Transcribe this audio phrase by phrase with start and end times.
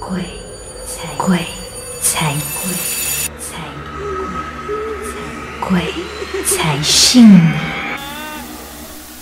[0.00, 0.20] 鬼
[0.86, 1.38] 才鬼
[2.00, 2.72] 才鬼
[3.38, 3.58] 才
[5.60, 5.82] 鬼
[6.44, 7.40] 才信你。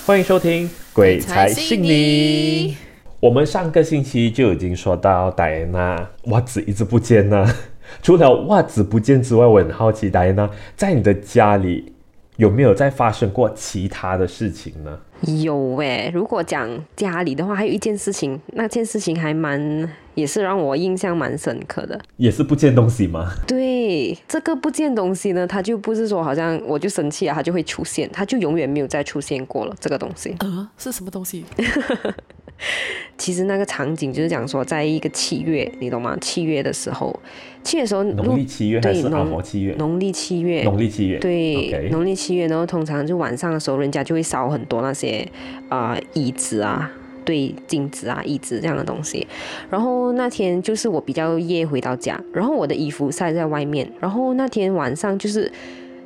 [0.04, 2.72] 欢迎收听《鬼才信你》。
[3.20, 7.54] 我们上个星期就已经说到戴安娜袜子一直不见呢。
[8.02, 11.94] 除了袜子不见之外，我很好奇，戴安娜在你的家里
[12.36, 14.98] 有没有再发生过其他的事情呢？
[15.22, 21.98] 有诶，如果讲家里的话，还有一件事情，那件事情还蛮，也是让我印象蛮深刻的。
[22.18, 23.32] 也是不见东西吗？
[23.46, 29.74] 对，这个不见东西呢，它就不是说好像我就生气了，它就会出现，它就永远没有再出现过了。
[29.80, 31.44] 这个东西，呃，是什么东西？
[33.18, 36.16] 其实那个场景就是讲说，在一个七月，你懂吗？
[36.20, 37.18] 七月的时候，
[37.62, 39.74] 七月的时候，农历七月还是阿毛七月？
[39.78, 41.18] 农历七月，农历七月。
[41.18, 45.26] 对，农历七月，然后通常就晚上的时候，人家就会烧很多那些
[45.68, 46.90] 啊椅子啊，
[47.24, 49.26] 对，镜子啊，椅子这样的东西。
[49.70, 55.50] 然后那天就是我比较夜回到家，然后我的衣服晒在外面，然后那天晚上就是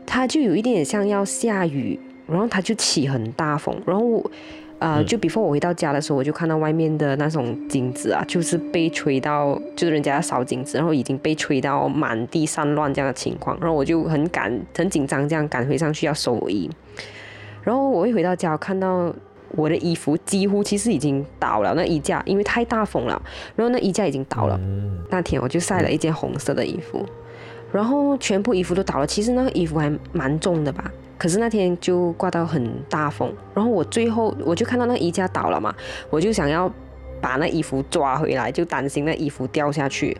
[0.06, 4.25] 它就有一点点像要下雨，然后它就起很大风，然后。
[4.81, 16.69] 呃，就 before 我回到家的时候，我就看到外面的那种金子啊，就是被吹到，就是人家要烧金子，然后已经被吹到满地散乱这样的情况，然后我就很赶、很紧张，这样赶回上去要收衣。
[17.62, 19.14] 然后我一回到家，看到
[19.50, 23.20] 我的衣服几乎其实已经倒了，那衣架因为太大风了，
[23.55, 24.59] 然后那衣架已经倒了。
[25.11, 27.05] 那天我就晒了一件红色的衣服，
[27.70, 29.06] 然后全部衣服都倒了。
[29.06, 30.91] 其实那个衣服还蛮重的吧。
[31.20, 35.74] 可是那天就刮到很大风，然后我最后我就看到那衣架倒了嘛，
[36.08, 36.72] 我就想要
[37.20, 40.16] 把那衣服抓回来，就担心那衣服掉下去。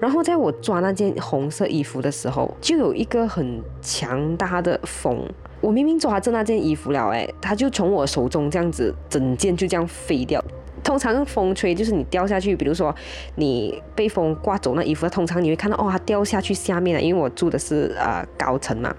[0.00, 5.28] 然后在我抓那件红色衣服的时候，就有一个很强大的风，
[5.60, 10.42] 我明明抓着那件衣服了，哎，它就从我手中这样子整件就这样飞掉。
[10.84, 12.94] 通常风吹就是你掉下去，比如说
[13.36, 17.02] 你被风刮走那衣服，通常你会看到哦，它掉下去下面了。
[17.02, 18.94] 因为我住的是呃高层嘛，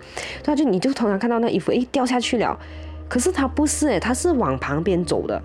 [0.45, 2.59] 那就你就通常看到那衣服诶掉下去了，
[3.08, 5.39] 可是它不是诶，它是往旁边走的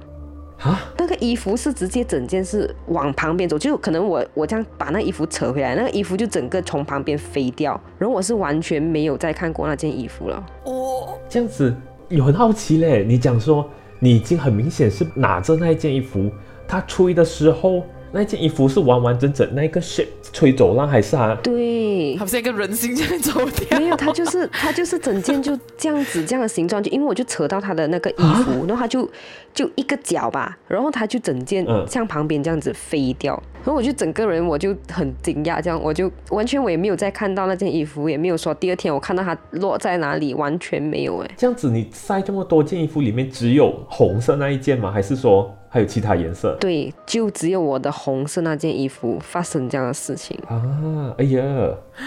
[0.58, 0.80] 啊。
[0.96, 10.42] 那个衣服是直接整件是往旁边走，就可能我我这样把那衣服扯回来，那个衣服就整个从旁边飞掉，然后我是完全没有再看过那件衣服了。
[10.64, 11.76] 哦，这样子
[12.08, 13.68] 有很好奇嘞，你讲说。
[14.00, 16.32] 你已经很明显是拿着那一件衣服，
[16.66, 21.38] 他吹的时候，那件衣服是完完整整那个 shape 吹走了还是啊？
[21.42, 23.78] 对，好像一个人形这样走掉。
[23.78, 29.08] 没有，它就是它就是整件就这样子这样的形状，就因为我就扯到它的那个衣服，然后它就
[29.54, 41.30] 就一个角吧，然后它就整件向旁边这样子飞掉，然后我就整个人我就很惊讶，这样我就完全我也没有再看到那件衣服，也没有说第二天我看到它落在哪里，完全没有哎。
[41.36, 44.90] 这样子你晒这么多件衣服里面只有红色那一件吗？
[44.90, 45.56] 还是说？
[45.72, 46.56] 还有其他颜色？
[46.58, 51.14] 对，就只有我的红色那件衣服发生这样的事情啊！
[51.16, 51.42] 哎呀，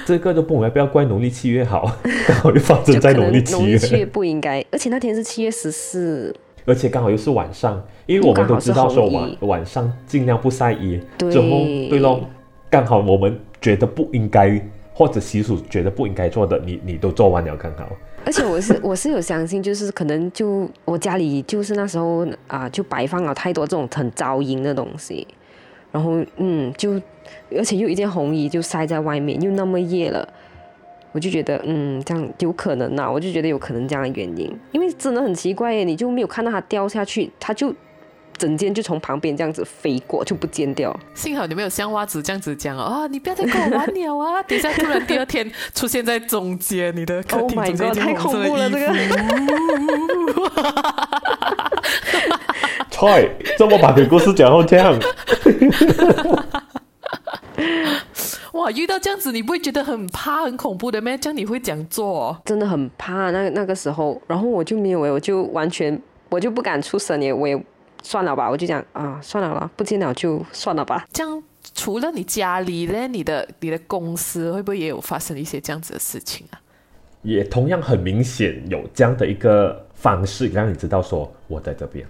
[0.05, 1.89] 这个都不要不要怪农历七月好，
[2.27, 3.77] 刚好就发生在农历七月。
[3.77, 6.35] 七月不应该，而且那天是七月十四，
[6.65, 10.99] 而且刚好又是晚上，因为我们都知道说晚晚上尽量不晒衣。
[11.17, 12.19] 对，之后对喽，
[12.69, 14.61] 刚好我们觉得不应该
[14.93, 17.87] 或者习俗觉得不应该做的，你你都做完了，刚好。
[18.25, 25.27] 而且我是 我是有相信，就是可能就我家里就是那时候啊，就摆放了太多这种很噪音的东西，
[25.91, 26.99] 然后嗯，就
[27.55, 30.27] 而且又一件红衣就晒在外面，又那么夜了，
[31.11, 37.73] 我就觉得嗯，这样有可能呐，我就觉得有可能这样的原因，因为真的很奇怪耶，你就没有看到它掉下去，它就。
[38.43, 40.93] 整间就从旁边这样子飞过，就不见掉。
[41.13, 43.07] 幸好你没有像袜子这样子讲啊！
[43.07, 44.43] 你不要再跟我玩鸟啊！
[44.43, 48.93] 等下突然第二天出现在中间，你的客厅中间太恐怖了，这个。
[52.91, 54.93] 菜，这么把鬼故事讲成这样。
[58.51, 61.17] 哇，遇到这样子，你不会觉得很怕、很恐怖的咩？
[61.17, 62.37] 这样你会这样做？
[62.43, 63.31] 真的很怕。
[63.31, 67.57] 那那个时候，然后我就没有，我就完全，我就不敢出声也，我也。
[68.03, 71.07] 算了吧，我就讲啊，算了吧，不见了就算了吧。
[71.11, 71.41] 这样，
[71.73, 76.59] 除了你家里呢，你的你的公司会不会也有发生一些这样子的事情啊？
[77.21, 82.05] 也同样很明显有这样的一个方式，让你知道说我在这边。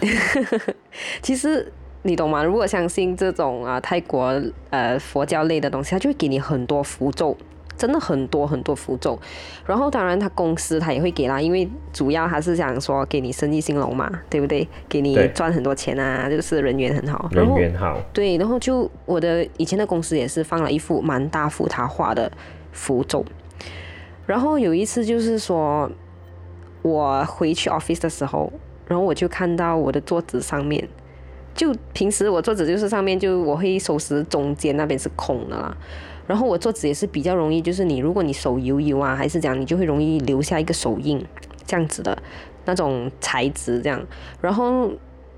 [1.22, 1.72] 其实
[2.02, 2.44] 你懂吗？
[2.44, 7.34] 如果相信这种啊泰国呃佛教类的东西，他就会给你很多符咒。
[7.76, 9.18] 真的很多很多符咒，
[9.66, 14.66] 然后当然他公司他也会给啦，因为主要还是想说给你生意兴隆嘛，对不对？
[14.88, 18.00] 给你赚很多钱啊，就是人缘很好，人缘好。
[18.12, 22.30] 对，然后就我的以前的公司也是放了一幅蛮大幅他画的
[22.72, 23.24] 符咒，
[24.26, 25.90] 然后有一次就是说
[26.82, 28.52] 我回去 office 的时候，
[28.86, 30.88] 然后我就看到我的桌子上面
[31.54, 35.76] 就平时我桌子就是上面就我会收拾中间那边是空的啦，
[36.26, 41.24] 然后我桌子也是比较容易，就是你如果你手油油啊，还是这样，你就会容易留下一个手印，
[41.66, 42.16] 这样子的
[42.64, 44.04] 那种材质这样。
[44.40, 44.90] 然后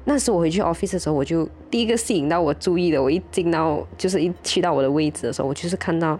[0.04, 6.18] 那时我回去 office 的时候，我就第一个吸引到我注意的，我一进到就是一去到我的位置的时候，我就是看到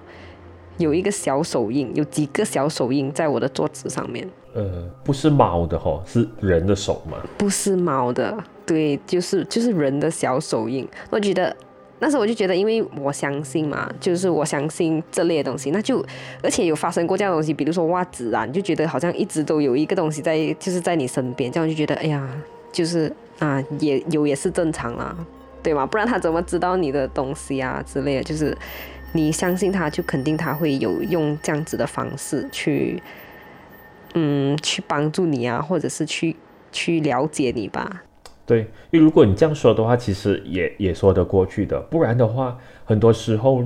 [0.76, 4.28] 有一个小手印，有几个小手印在我的桌子上面。
[4.54, 7.18] 呃，不是猫的哈，是人的手吗？
[7.36, 8.36] 不是猫的，
[8.66, 10.88] 对，就是就是人的小手印。
[11.10, 11.54] 我觉得
[12.00, 16.04] 那时候我就觉得，因为我相信嘛，就是我相信这类的东西，那就
[16.42, 22.28] 而且有发生过这样的东西，比如说袜子啊，你就觉得好像一直都有一个东西在，就是在你身边，这样就觉得哎呀，
[22.72, 25.16] 就是啊，也有也是正常啦，
[25.62, 25.84] 对吗？
[25.86, 28.22] 不然他怎么知道你的东西啊之类的？
[28.22, 28.56] 就是
[29.12, 33.02] 你相信他，就肯定他会有用这样子的方式去。
[34.14, 36.34] 嗯，去帮助你啊，或者是去
[36.72, 38.04] 去了解你吧。
[38.48, 38.60] 对，
[38.90, 41.78] 因为如果你这样说的话，其实也也说得过去的。
[41.90, 42.56] 不然的话，
[42.86, 43.62] 很多时候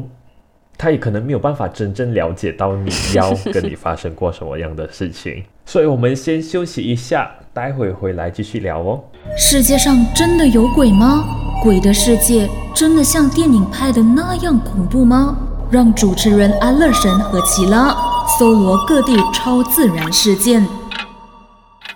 [0.77, 5.45] 他也可能没有办法真正了解到你要跟你发生过什么样的事情。
[5.65, 9.01] 所以我们先休息一下，待会回来继续聊哦。
[9.39, 11.25] 世界上真的有鬼吗？
[11.63, 15.39] 鬼的世界真的像电影拍的那样恐怖吗？
[15.71, 17.97] 让主持人安乐神和奇拉。
[18.39, 20.67] 搜罗各地超自然事件。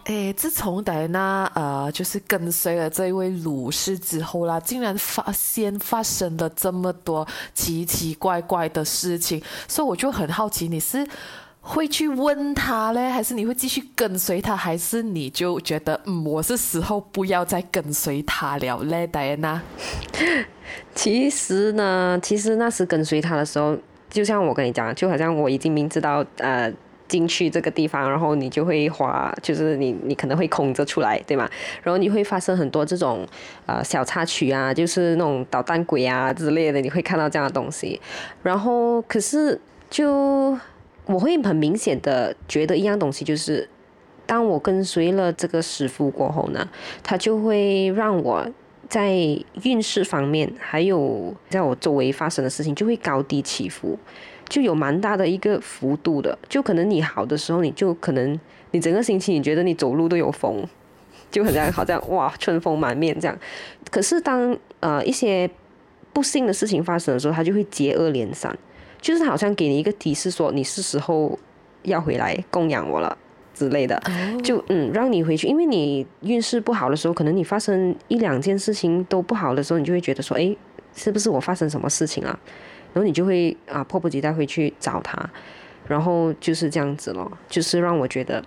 [0.09, 11.05] 哎，自从戴安娜呃，就是跟随了这位鲁士之后啦，竟然发现发生了这么多奇奇怪怪的事情，所以我就很好奇，你是
[11.61, 19.61] 会去问他嘞，还是你会继续跟随他，还是你就觉得嗯，我是时候不要再跟随他了嘞，戴安娜？
[20.95, 23.77] 其实呢，其实那时跟随他的时候。
[24.09, 26.73] 就像我跟你讲，就好像我已经明知道，呃，
[27.09, 31.49] 进去这个地方，然后你就会滑，就是你你可能会空着出来，对吗？
[31.83, 33.27] 然后你会发生很多这种
[33.67, 38.01] 呃小插曲啊，就是那种捣蛋鬼啊之类的，你会看到这样的东西。
[38.43, 40.59] 然后可是就
[41.07, 43.69] 我会很明显的觉得一样东西，就是
[44.27, 46.69] 当我跟随了这个师傅过后呢，
[47.03, 48.47] 他就会让我。
[48.89, 49.15] 在
[49.63, 53.99] 运势方面，还有在我周围发生的事情，就会高低起伏，
[54.49, 56.39] 就有蛮大的一个幅度的。
[56.49, 58.39] 就可能你好的时候，你就可能
[58.71, 60.65] 你整个星期你觉得你走路都有风，
[61.31, 63.37] 就很像好像哇春风满面这样。
[63.91, 65.51] 可是当呃一些
[66.13, 68.57] 不幸的事情发生的时候，它就会接二连三，
[69.01, 71.39] 就是好像给你一个提示说你是时候
[71.83, 73.19] 要回来供养我了。
[73.57, 73.99] 之类的，
[74.45, 80.55] 就嗯，让你回去，因为你运势不好的时候，可能你发生一两件事情都不好的时候，你就会觉得说，哎，
[80.95, 82.39] 是不是我发生什么事情啊？
[82.93, 85.19] 然后你就会啊，迫不及待回去找他，
[85.89, 88.45] 然后就是这样子咯，就是让我觉得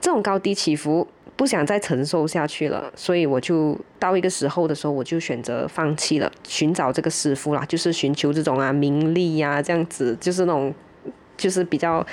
[0.00, 1.06] 这种高低起伏
[1.36, 10.74] 不想再承受下去了，所以我就到一个时候的时候，我就选择放弃了寻找这个师傅啦，就是寻求这种啊名利呀，这样子，就是那种
[11.36, 12.04] 就是比较。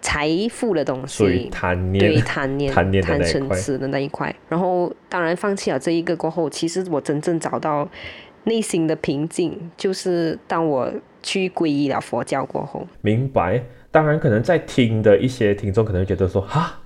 [0.00, 7.88] 财富的东西，对贪念、贪念、贪嗔痴的那一块，然后当然放弃了这一个过后，其实我真正找到
[8.44, 10.92] 内心的平静，就是当我
[11.22, 12.86] 去皈依了佛教过后。
[13.02, 16.80] 明白，当然可能在听的一些听众可能觉得说，哈。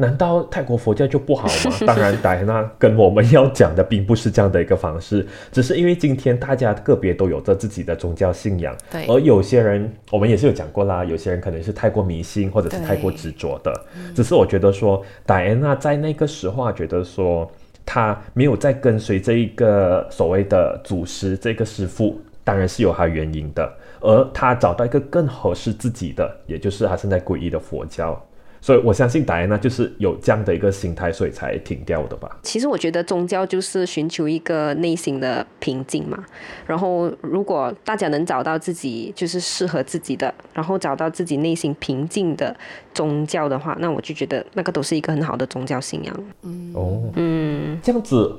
[0.00, 1.76] 难道泰国佛教就不好吗？
[1.84, 13.72] 当然，戴安娜跟我们要讲的并不是这样的一个方式，只是因为今天大家个别都有着自己的宗教信仰，对，而有些人我们也是有讲过啦，有些人可能是太过迷信或者是太过执着的。
[14.14, 17.50] 只是我觉得说，戴安娜在那个时候觉得说，
[17.84, 23.68] 他没有在跟随这一个所谓的祖师这个师傅，当然是有他原因的，
[24.00, 28.24] 而他找到一个更合适自己的，也就是他现在皈依的佛教。
[28.60, 32.38] 所以我相信戴安娜就是有这样的一个心态，所以才停掉的吧。
[32.42, 36.24] 其实我觉得宗教就是寻求一个内心的平静嘛。
[36.66, 42.54] 然后如果大家能找到自己就是适合自己的，然后找到自己内心平静的
[42.92, 46.24] 宗教的话，那我就觉得那个都是一个很好的宗教信仰。
[46.42, 48.38] 嗯哦，嗯，这样子，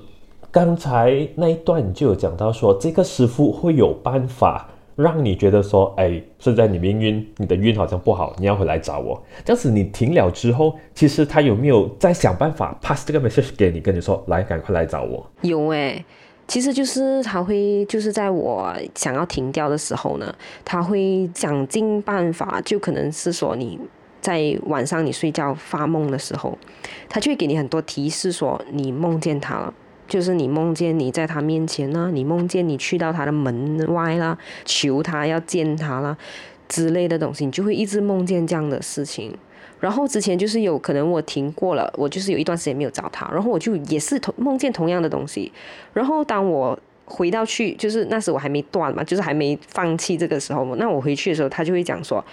[0.51, 4.69] 刚才那一段你就有讲到说，这个师傅会有办法。
[5.01, 9.23] 让你觉得说，哎，现在你命运，你的运好像不好，你要回来找我。
[9.45, 15.25] 这样子你停了之后，其实他有没有在想办法 pass 这个 message 给你，跟你说，来，赶快来找我。
[15.39, 16.03] 有哎，
[16.49, 23.79] 其实就是他会，就是在我想要停掉的时候呢，他会想尽办法，就可能是说你
[24.19, 26.57] 在晚上你睡觉发梦的时候，
[27.07, 29.73] 他就会给你很多提示，说你梦见他了。
[30.09, 36.17] 就是你梦见你在他面前呢，你梦见你去到他的门外啦，求他要见他啦
[36.67, 39.33] 之类的东西，你就会一直梦见这样的事情。
[39.79, 45.49] 然后之前就是有可能我停过了，我就是有一段时间没有找他，然后我就也是同梦见同样的东西。
[45.93, 52.23] 然后当我回到去，就是那时我还没断嘛，就是还没放弃这个时候，那我回去的时候，他就会讲说：“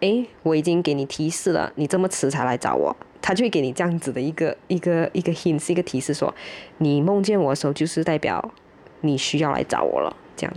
[0.00, 6.34] 诶，我已经给你提示了，你这么迟才来找我。”他就会给你这样子的一个一个一个 hint，一个提示，说
[6.78, 8.52] 你梦见我的时候，就是代表
[9.02, 10.54] 你需要来找我了，这样。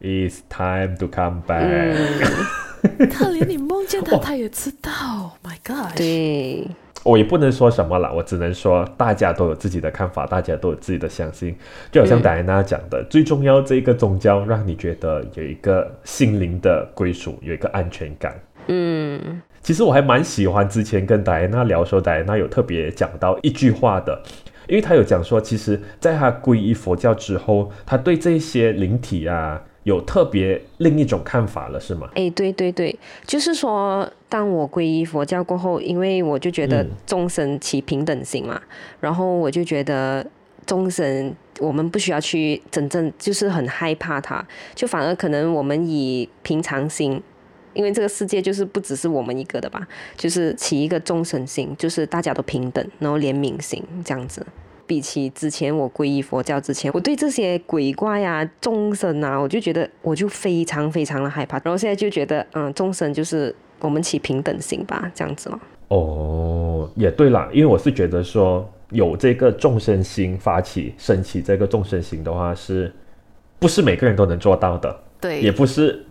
[0.00, 1.94] It's time to come back、
[3.12, 5.36] 他连你梦见他，他也知道。
[5.44, 5.94] My God！
[5.94, 6.66] 对，
[7.04, 11.54] 我也不能说什么了，我只能说大家都有自己的看法，大家都有自己的相信。
[11.92, 18.40] 就好像戴安娜讲的，最重要这个宗教让你觉得有一个心灵的归属，有一个安全感。
[18.68, 24.22] 嗯其实我还蛮喜欢之前跟戴安娜聊的时，戴安娜有特别讲到一句话的，
[24.66, 32.08] 因为她有讲说，其实在她皈依佛教之后，她对这些灵体啊有特别另一种看法了，是吗？
[32.14, 38.60] 哎，对对对，就是说，当我皈依佛教过后，因为我就觉得众生起平等心嘛，
[39.00, 40.26] 然后我就觉得
[40.66, 44.42] 众生我们不需要去真正就是很害怕他，
[44.74, 47.22] 就反而可能我们以平常心。
[47.74, 49.86] 因为这个世界就是不只是我们一个的吧，
[50.16, 54.44] 就是起一个众生心，就是大家都平等，然后怜悯心这样子。
[54.86, 61.60] 比起之前我皈依佛教之前，我对这些鬼怪啊、众生啊，我就觉得我就非常非常的害怕。
[61.64, 65.60] 然后现在就觉得，嗯，众生就是我们起平等心吧，这样子咯。
[65.88, 72.92] 哦，也对啦，因为我是觉得说有这个众生心发起升起这个众生心的话是，
[73.60, 76.04] 不是每个人都能做到的，对，也不是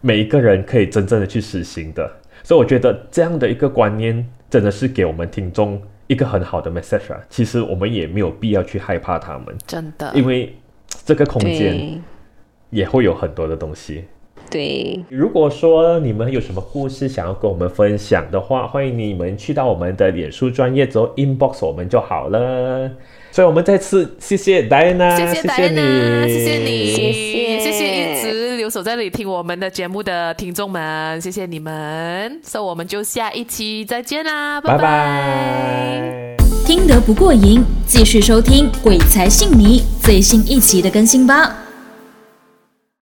[0.00, 2.10] 每一个人可以真正的去实行的。
[2.42, 7.20] 所以我觉得这样的一个观念真的是给我们听众一个很好的 message 啊。
[7.28, 10.56] 其实我们也没有必要去害怕他们，真的，因为
[11.04, 12.02] 这个空间
[12.70, 14.04] 也会有很多的东西。
[14.50, 22.90] 对，如果说你们有什么故事想要跟我们分享的话，欢迎你们去到我们的脸书专业之后 inbox 我们就好了。
[23.30, 32.40] 所以我们再次谢谢 Diana，谢谢戴安娜，你，谢谢你，谢谢谢谢一直留守在这里听我们的节目的听众们，谢谢你们。
[32.42, 36.36] 所以我们就下一期再见啦，拜拜拜。
[36.66, 41.67] 听得不过瘾，继续收听《鬼才信你》最新一期的更新吧。